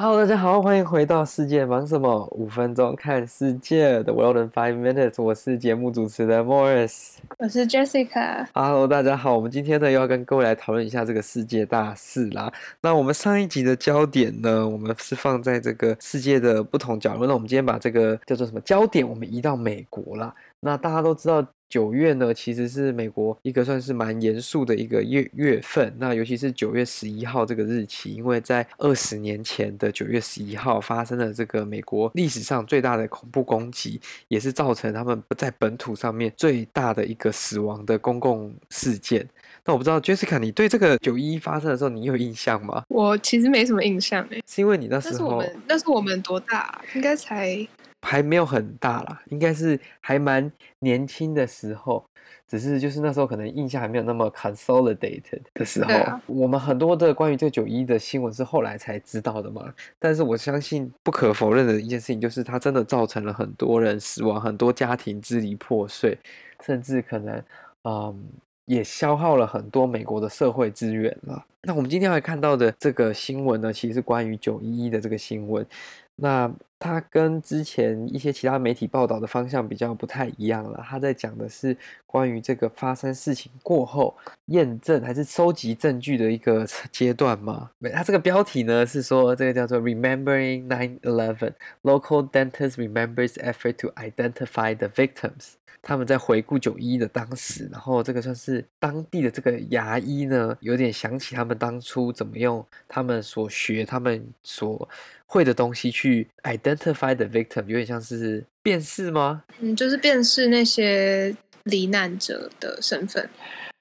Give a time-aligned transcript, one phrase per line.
[0.00, 2.24] Hello，大家好，欢迎回到世界忙什么？
[2.30, 8.46] 五分钟看世界的 World in Five Minutes，我是节目主持人 Morris，我是 Jessica。
[8.54, 12.52] Hello，大家好，我们今天呢又要跟各位来讨论一下这个世界大事啦。
[12.80, 17.26] 那我们上一集的焦点呢，我们是放在这个世界的不同角落。
[17.26, 20.32] 那我们今天把这个叫做什么焦点，我们移到美国啦。
[20.60, 21.46] 那大家都知道。
[21.70, 25.94] 九月呢，其实是美国一个算是蛮严肃的一个月月份。
[25.98, 39.28] 那尤其是九月十一号这个日期，因为在二十年前的九月十一号发生了这个美国历史上最大的恐怖攻击，也是造成他们不在本土上面最大的一个死亡的公共事件。
[39.66, 42.82] 那我不知道 Jessica，你对这个九一一发生的时候，你有印象吗？
[42.88, 46.82] 我其实没什么印象诶，是因为你那时候，那是我们，那是我们多大？
[46.94, 47.68] 应该才。
[48.02, 52.04] 还没有很大啦，应该是还蛮年轻的时候，
[52.46, 55.92] 只是就是那时候可能印象还没有那么 consolidated 的时候。
[55.92, 59.72] 啊、我们很多的关于这九一的新闻是后来才知道的嘛。
[59.98, 66.16] 但是我相信不可否认的一件事情就是，它真的造成了很多人死亡，很多家庭支离破碎，
[66.64, 67.42] 甚至可能
[67.82, 68.24] 嗯
[68.64, 71.44] 也消耗了很多美国的社会资源了。
[71.62, 75.66] 那我们今天会看到的这个新闻呢，其实是关于九一一的这个新闻。
[76.14, 80.84] 那它跟之前一些其他媒体报道的方向比较不太一样了。
[80.88, 81.76] 他在讲的是
[82.06, 87.70] 关于这个发生事情过后验证还是收集证据的一个 阶段吗？
[87.78, 95.54] 没，他这个标题呢是说这个叫做 Remembering 9/11 Local Dentist Remembers Effort to Identify the Victims。
[95.80, 104.86] 他们在回顾九一一的当时，然后这个算是当地的这个牙医呢，有点想起他们当初怎么用他们所学、他们所
[105.24, 109.44] 会的东西去 identify the victim，有点像是辨识吗？
[109.60, 113.28] 嗯，就是辨识那些罹难者的身份。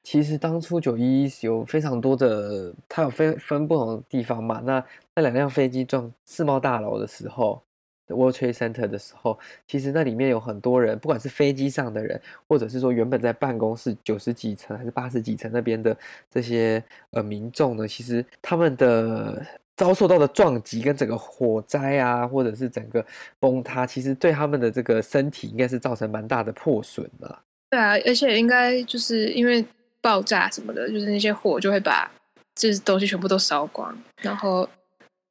[0.04, 4.62] 其实当初九一一有非常多的，它有分分不同的地方嘛。
[4.64, 4.84] 那
[5.16, 7.62] 那两辆飞机撞世贸大楼的时候。
[8.10, 9.38] World Trade Center 的时候，
[9.68, 15.94] 其实那里面有很多人，不管是飞机上的人，或者是说原本在办公室九十几层还是八十几层那边的
[16.32, 16.82] 这些
[17.12, 19.46] 呃民众呢，其实他们的
[19.78, 23.06] 遭受到的撞击跟整个火灾啊，或者是整个
[23.40, 27.40] 崩塌，其实对他们的这个身体应该是造成蛮大的破损的。
[27.70, 29.64] 对啊，而且应该就是因为
[30.02, 32.12] 爆炸什么的，就是那些火就会把
[32.56, 34.68] 就是东西全部都烧光，然后。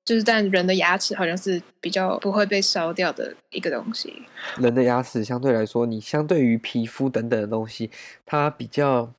[0.07, 4.23] 就是，但人的牙齿好像是比较不会被烧掉的一个东西。
[4.57, 7.91] 人的牙齿相对来说，你相对于皮肤等等的东西，
[8.25, 9.13] 它比较，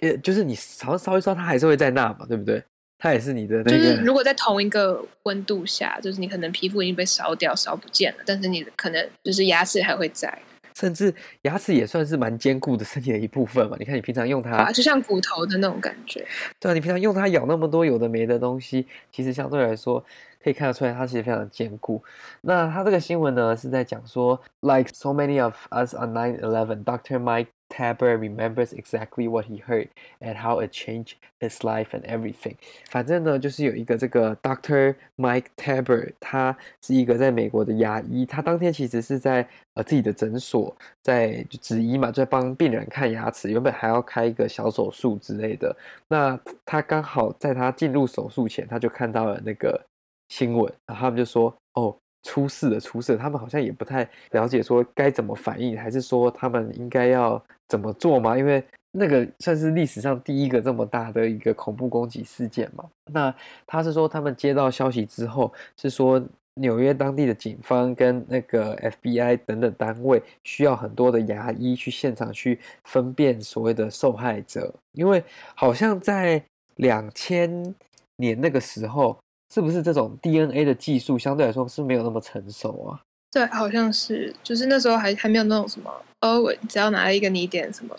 [0.00, 2.60] 呃，就是你好像烧一烧，它还是会在那嘛，对不对？
[3.04, 3.70] 它也是你的那个。
[3.70, 10.38] 就是如果在同一个温度下，就是你可能皮肤已经被烧掉、烧不见了，但是你可能就是牙齿还会在。
[10.74, 13.76] 甚至牙齿也算是蛮坚固的身体的一部分嘛。
[13.78, 16.26] 你看，你平常用它，啊，就像骨头的那种感觉。
[16.58, 20.02] 对啊，你平常用它咬那么多有的没的东西，其实相对来说
[20.42, 22.02] 可以看得出来，它其实非常坚固。
[22.40, 27.20] 那它这个新闻呢，是在讲说，like so many of us on 9/11，Dr.
[27.20, 29.88] Mike Taber remembers exactly what he heard
[30.20, 32.54] and how it changed his life and everything。
[32.90, 45.76] 反正呢，就是有一个这个 Doctor Mike Taber，他是一个在美国的牙医，他当天其实是在呃自己的诊所在执医嘛，就在帮病人看牙齿，原本还要开一个小手术之类的。
[46.06, 49.84] 那他刚好在他进入手术前，他就看到了那个
[50.28, 51.96] 新闻，然后他们就说：“哦。”
[52.26, 53.18] 出事了，出事！
[53.18, 57.32] 他们好像也不太了解说该怎么反应，还是说他们应该要
[57.68, 58.36] 怎么做吗？
[58.36, 62.84] 因为那个算是历史上第一个这么大的一个恐怖攻击事件嘛。
[63.12, 63.34] 那
[63.66, 66.22] 他是说他们接到消息之后，是说
[66.54, 75.22] 纽约当地的警方跟那个 FBI 等等单位需要很多的牙医去现场去分辨所谓的受害者，因为
[75.54, 76.42] 好像在
[76.76, 77.74] 两千
[78.16, 79.16] 年那个时候。
[79.52, 83.00] 是不是这种 DNA 的技术相对来说是没有那么成熟啊？
[83.34, 85.90] 对，好像是，就是那时候还还没有那种什么
[86.20, 87.92] 哦，我只要拿一个泥点什么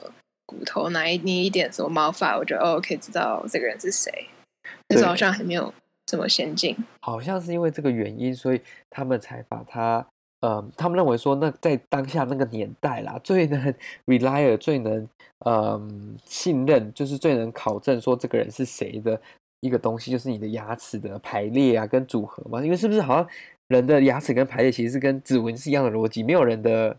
[0.45, 4.29] 骨头，拿一捏一点什么毛发，我觉得哦可以知道这个人是谁。
[4.87, 5.73] 那时候好像还没有
[6.05, 6.73] 这么先进。
[7.01, 10.07] 好像是因为这个原因，所以他们才把它，
[10.39, 13.73] 呃，他们认为说，那在当下那个年代啦，最能
[14.07, 14.99] rely 最能
[15.39, 15.81] 嗯、呃、
[16.23, 19.19] 信任，就是最能考证说这个人是谁的。
[19.61, 23.27] 一个东西就是你的牙齿的排列啊，跟组合嘛，因为是不是好像
[23.67, 26.21] 人的牙齿跟排列其实是跟指纹是一样的逻辑？
[26.21, 26.95] 没有人的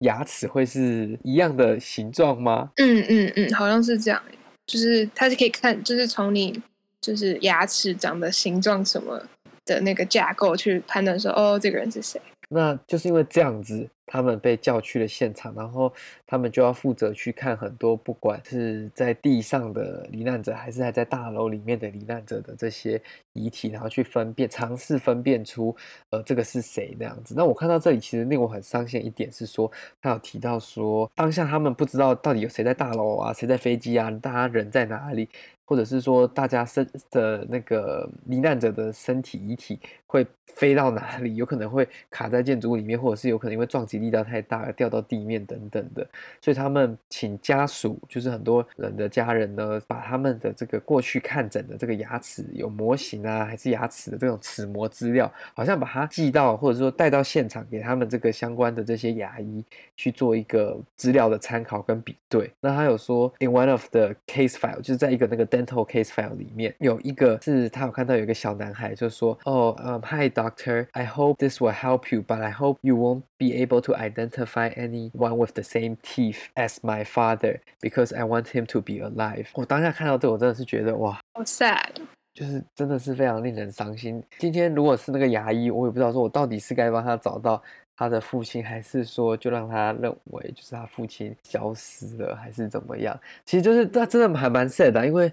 [0.00, 2.70] 牙齿会是一样的形状吗？
[2.76, 4.22] 嗯嗯嗯，好像是这样，
[4.66, 6.62] 就是它是可以看，就是从你
[7.00, 9.20] 就是牙齿长的形状什么
[9.64, 12.20] 的那个架构去判断说，哦，这个人是谁？
[12.50, 15.92] 那就是因为这样子，他们被叫去了现场，然后
[16.26, 23.00] 他们就要负责去看很多，不管是在地上的罹难者，还是还在大楼里面的罹难者的这些
[23.32, 25.74] 遗体，然后去分辨，尝试分辨出，
[26.10, 27.34] 呃，这个是谁那样子。
[27.36, 29.70] 那我看到这里，其实令我很伤心一点是说，
[30.02, 35.28] 他有提到说，当下他们不知道到底有谁在大楼啊，谁在飞机啊，大家人在哪里。
[35.66, 41.36] 或者是说，大家身的那个罹难者的身体遗体会飞到哪里？
[41.36, 46.06] 有可能会卡在建筑物里面，或者是有可能因为撞击力道太大而掉到地面等等的。
[46.40, 59.64] 所以他们请家属，就是很多人的家人呢，把他们的这个过去看诊的这个牙齿有模型啊，还是牙齿的这种齿模资料，好像把它寄到，或者说带到现场，给他们这个相关的这些牙医
[59.96, 62.50] 去做一个资料的参考跟比对。
[62.60, 65.44] 那他有说，in one of the case file，就是在一个那个。
[65.54, 73.22] dental case file 里面有一个是他有看到有一个小男孩就说哦，嗯，Hi doctor, I hope this will help you, but I hope you won't
[73.36, 78.48] be able to identify anyone with the same teeth as my father because I want
[78.48, 79.46] him to be alive。
[79.54, 81.94] 我当下看到这，我真的是觉得哇，好 sad，
[82.34, 84.22] 就是真的是非常令人伤心。
[84.38, 87.62] 今天如果是那个牙医，我也不知道说我到底是该帮他找到。
[87.96, 93.16] 他的父亲，还是说就让他认为就是他父亲消失了，还是怎么样？
[93.44, 95.32] 其实就是他真的还蛮 sad 的，因为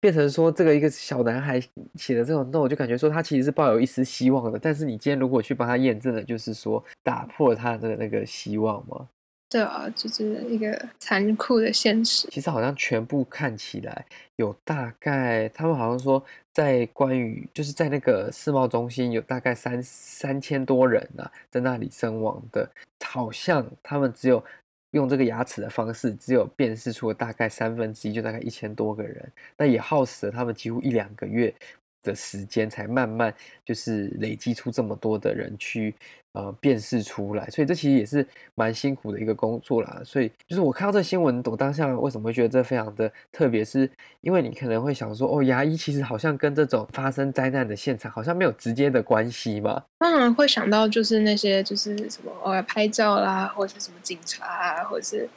[0.00, 1.60] 变成说这个一个小男孩
[1.94, 4.58] 写的这种我就感觉说他其实是抱有一丝希望的。
[4.58, 9.08] 但是你今天如果去帮他验证了，就是说打破了他的那个希望吗？
[9.50, 12.28] 对啊，就是一个残酷的现实。
[12.28, 14.04] 其实好像全部看起来
[14.36, 16.22] 有大概，他们好像说
[16.52, 22.70] 在关于就是在那个世贸中心有大概三三千多人啊，在那里身亡的，
[23.02, 24.44] 好像他们只有
[24.92, 31.54] 用这个牙齿的方式，只有辨识出了大概三分之一，就大概一千多个人，那也耗时了他们几乎一两个月
[32.02, 33.34] 的时间，才慢慢
[33.64, 35.94] 就是累积出这么多的人去。
[36.32, 38.24] 呃，辨识出来，所以这其实也是
[38.54, 40.00] 蛮辛苦的一个工作啦。
[40.04, 43.64] 所以就是我看到这新闻，我当下为什么会觉得这非常的特别？
[43.64, 43.90] 是
[44.20, 49.82] 因为你可能会想说，哦，牙医其实好像跟这种发生灾难的现场好像没有直接的关系嘛。
[49.98, 55.28] 当然会想到就是那些就是什么哦，拍照啦，或者是什么警察啊，或者是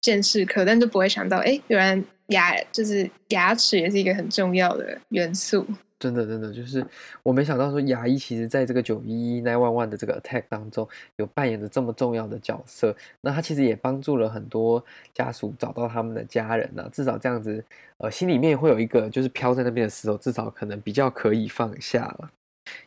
[0.00, 5.64] 鉴识科，但就不会想到，哎，原来牙就是牙齿也是一个很重要的元素。
[6.04, 6.84] 真的，真的就是
[7.22, 10.86] 我没想到说牙医其实在这个九一一 nine one one 的这个 attack 当中
[11.16, 12.94] 有扮演着这么重要的角色。
[13.22, 14.84] 那他其实也帮助了很多
[15.14, 17.64] 家属找到他们的家人呢，至少这样子，
[17.96, 22.28] 呃，心里面会有一个就是飘在那边的石头，至少可能比较可以放下了。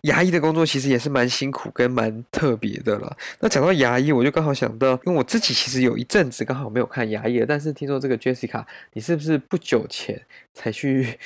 [0.02, 3.18] 牙医的工作其实也是蛮辛苦跟蛮特别的了。
[3.40, 10.22] 那讲到牙医，我就刚好想到，因为我自己其实有一阵子刚好没有看牙医了，但是听说这个 Jessica，你是不是不久前
[10.54, 11.18] 才去？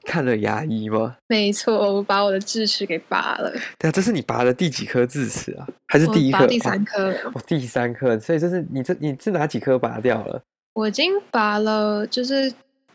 [0.06, 1.16] 看了牙医吗？
[1.28, 3.52] 没错，我把我的智齿给拔了。
[3.78, 5.66] 对啊，这是你拔的第几颗智齿啊？
[5.88, 6.46] 还是第一颗？
[6.46, 7.12] 第三颗。
[7.32, 8.18] 哦，第三颗。
[8.18, 10.42] 所以这是你这你是哪几颗拔掉了？
[10.74, 12.52] 我已经拔了，就是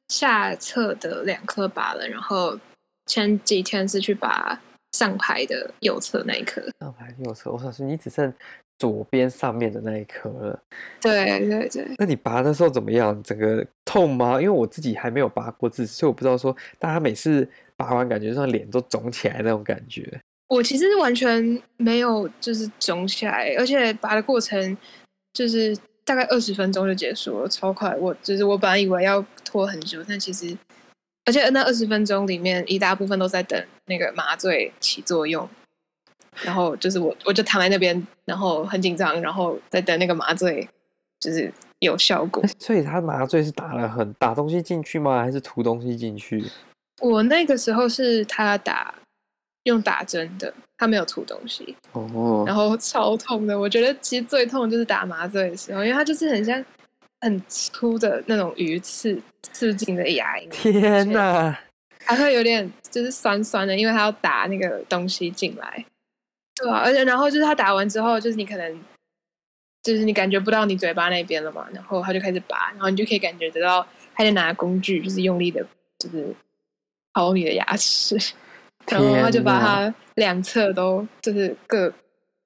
[0.07, 2.59] 下侧的两颗拔了，然后
[3.05, 4.59] 前几天是去拔
[4.93, 6.61] 上排的右侧那一颗。
[6.79, 8.33] 上排右侧，我想说你只剩。
[8.77, 10.59] 左边上面的那一颗了，
[11.01, 11.87] 对对对。
[11.97, 13.21] 那你拔的时候怎么样？
[13.23, 14.33] 整个痛吗？
[14.33, 20.07] 因为我自己还没有拔过智齿，所以我不知道说大家每次拔完感觉像脸都肿起来那种感觉。
[20.47, 24.77] 我其实完全没有，就是肿起来，而且拔的过程
[25.33, 27.95] 就是大概二十分钟就结束了，超快。
[27.95, 30.55] 我就是我本来以为要拖很久，但其实，
[31.25, 35.49] 而且那二十分钟里面一大部分都在等那个麻醉起作用。
[36.43, 40.67] 然后就是我，我就躺在那边，然后很紧张，然后在等那个麻醉，
[41.19, 42.43] 就是有效果。
[42.59, 45.21] 所以他麻醉是打了很打东西进去吗？
[45.21, 46.43] 还是涂东西进去？
[47.01, 48.93] 我那个时候是他打
[49.63, 51.75] 用打针的，他没有涂东西。
[51.93, 52.43] 哦。
[52.45, 56.63] 然后超痛的，我觉得其实最痛的就是打麻醉的时候，因为他就是很像
[57.21, 60.49] 很粗的那种鱼刺刺进的牙龈。
[60.49, 61.57] 天哪！
[62.07, 65.83] 还会有点就是酸酸的，因为他要打那个东西进来。
[66.55, 68.81] 对啊，而且然后就是他打完之后，就是你可能，
[69.83, 75.65] 就是你感觉不到你嘴巴那边了嘛，然后他就开始拔，然后你就可以感觉得到他在拿工具，就是用力的，
[75.99, 76.33] 就是
[77.13, 78.17] 刨你的牙齿，
[78.87, 81.91] 然后他就把它两侧都就是各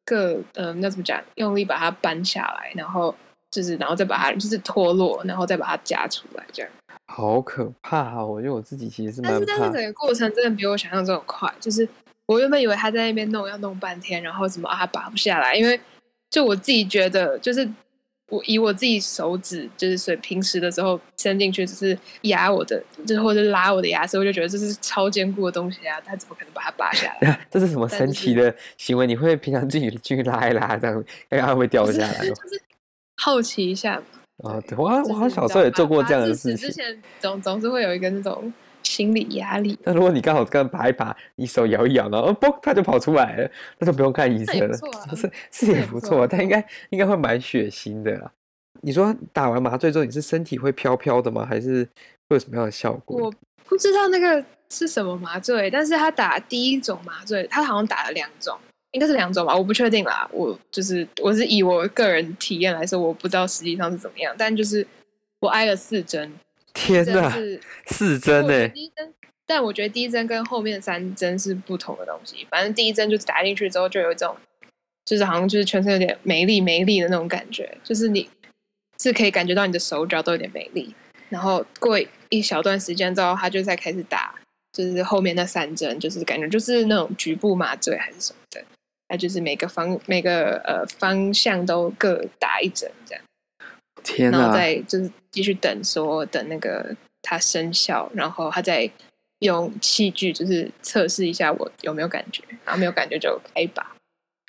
[0.05, 1.21] 各嗯，那怎么讲？
[1.35, 3.13] 用力把它扳下来，然后
[3.51, 6.71] 就是然后再把它就是脱落，然后再把它夹出来，这样。
[7.05, 8.25] 好可怕啊！
[8.25, 11.87] 我觉得我自己其实是但是但是整个过程真的比我想象中快，就是。
[12.29, 15.79] 我原本以为他在那边弄要弄半天，然后怎么啊，拔不下来，因为
[16.29, 17.67] 就我自己觉得，就是
[18.29, 27.39] 我以我自己手指，就是所以平时的时候伸进去，只是压我的，就是或者拉我的牙齿，我就觉得这是超坚固的东西啊，他怎么可能把它拔下来？
[27.49, 29.07] 这是什么神奇的行为？
[29.07, 32.19] 你会平常自己去拉一拉，这样看看会掉下来？
[32.19, 32.61] 就是
[33.17, 34.03] 好奇一下嘛。
[34.43, 36.69] 哦，对，我我好像小时候也做过这样的事情。
[36.69, 38.53] 之前总总是会有一个那种。
[38.83, 39.77] 心理压力。
[39.83, 44.77] 那如果你刚好刚拔一拔，你手摇一摇，然后嘣，它就跑出来了，那就不用看医生了。
[45.15, 48.31] 是、啊、是也不错，但应该应该会蛮血腥的啦。
[48.81, 51.45] 你说打完麻醉之后，你是身体会飘飘的吗？
[51.45, 51.83] 还是
[52.29, 53.25] 会有什么样的效果？
[53.25, 53.33] 我
[53.65, 58.57] 不知道那个是什么麻醉，但是他打第一种麻醉，他好像打了两种，
[58.91, 60.27] 应该是两种吧，我不确定啦。
[60.31, 64.85] 我就是我是以我个人体验来说，我不知道实际上是怎么样，但就是
[65.41, 66.31] 我挨了四针。
[66.73, 68.67] 天呐，是四针哎！
[68.67, 69.13] 第一针，
[69.45, 72.47] 但我觉得第一针跟后面三针是不同的东西。
[72.49, 74.35] 反正第一针就是打进去之后，就有一种，
[75.05, 78.29] 就是好像就是全身有点没力没力的那种感觉，就是你
[78.99, 80.93] 是可以感觉到你的手脚都有点没力。
[81.29, 81.99] 然后过
[82.29, 84.33] 一小段时间之后，他就再开始打，
[84.71, 88.63] 就是后面那三针，就是感觉就是那种局部麻醉还是什么的，
[89.07, 93.23] 他就是每个方每个呃方向都各打一针这样。
[94.03, 94.39] 天哪！
[94.39, 98.89] 然后再就是继续等，说等那个它生效，然后他再
[99.39, 103.95] 用器具就是测试一下我有没有感觉，然后没有感觉就开拔。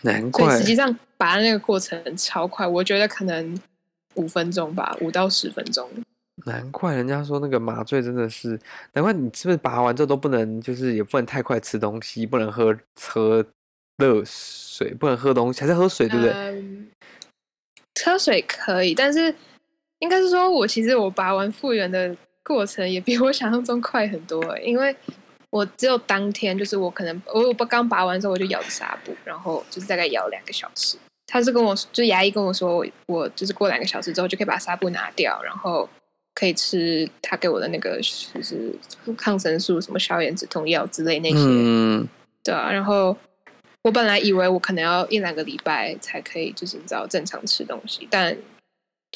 [0.02, 3.60] 难怪，实际上拔的那个过程超快，我觉得可能
[4.14, 5.88] 五分钟吧，五到十分钟。
[6.46, 8.58] 难怪人家说那个麻醉真的是，
[8.94, 13.44] 难怪你是不是拔完之后都不能，就是也不能太快吃东西，不能喝喝
[13.98, 16.32] 热水，不能喝东西，还是喝水，对不对？
[16.32, 16.88] 嗯
[18.02, 19.34] 喝水可以，但是
[20.00, 24.94] 应该是说，我其实我拔完复原的过程也比我想象中快很多欸，因为
[25.50, 30.98] 我只有当天，就是我可能我我刚拔完之后我就咬着纱布，然后就是大概咬两个小时。
[31.26, 35.88] 他是跟我就牙医跟我说，我我就是过两个小时之后就可以把纱布拿掉，然后
[36.34, 38.00] 可以吃他给我的那个
[38.34, 38.74] 就是
[39.16, 42.08] 抗生素、什么消炎止痛药之类那些，嗯，
[42.42, 43.16] 对啊，然后。
[43.82, 48.36] 我本来以为我可能要一两个礼拜才可以，就是你知道正常吃东西，但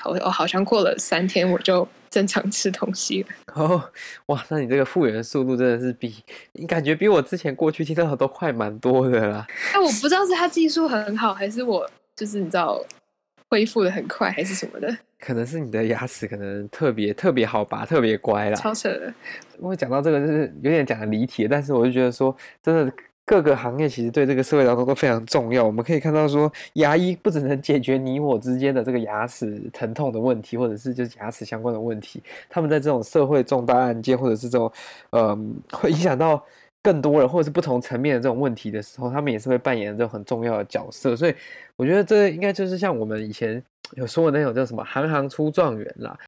[0.05, 3.29] 我我好像过了三天我就正常吃东西了。
[3.55, 3.91] 哦，
[4.27, 6.15] 哇，那你这个复原速度真的是比
[6.53, 9.47] 你感觉比我之前过去听到的都快蛮多的啦。
[9.73, 12.85] 但我不知道是他技术很好，还是我就是你知道
[13.49, 14.97] 恢复的很快，还是什么的？
[15.21, 18.57] 可能是你的牙齿可能特别特别好拔，特别乖啦。
[18.57, 19.15] 超扯的。
[19.59, 22.93] 我讲到这个就是有点讲的离题，但是我就觉得说真的。
[23.27, 25.65] 各个行业其实对这个社会当中都非常重要。
[25.65, 32.23] 我们可以看到，说牙医不只能解决你我之间的这个牙齿疼痛的问题，或者是就是牙齿相关的问题。
[32.51, 34.71] 他们在这种社会重大案件，或者是这种
[35.11, 35.39] 呃
[35.73, 36.45] 会影响到
[36.83, 41.17] 更多人，或者是不同层面的这种问题的时候，他们也是会扮演这种很重要的角色。
[41.17, 41.35] 所以
[41.77, 43.63] 我觉得这应该就是像我们以前
[43.93, 46.19] 有说的那种叫什么“行行出状元”啦。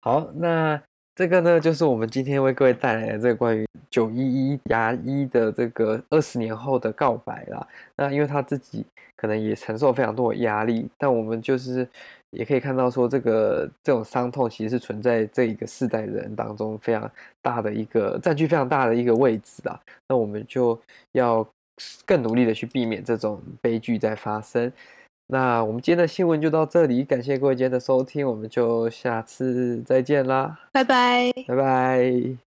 [0.00, 0.82] 好，那。
[1.20, 4.16] 这个呢，就是我们今天为各位带来的这个关于九一
[4.54, 7.68] 一牙医的这个二十年后的告白啦。
[7.94, 8.86] 那因为他自己
[9.16, 11.86] 可能也承受非常多的压力，但我们就是
[12.30, 17.10] 也可以看到说，这个这种伤痛其实是存在这一个世代人当中非常
[17.42, 19.78] 大的一个占据非常大的一个位置啊。
[20.08, 20.80] 那我们就
[21.12, 21.46] 要
[22.06, 24.72] 更努力的去避免这种悲剧在发生。
[25.30, 32.49] 那我们今天的新闻就到这里，感谢各位今天的收听，我们就下次再见啦，拜拜，拜拜。